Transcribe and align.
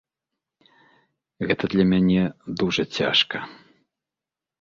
Гэта 1.51 1.63
для 1.73 1.85
мяне 1.91 2.21
дужа 2.61 2.83
цяжка. 3.01 3.37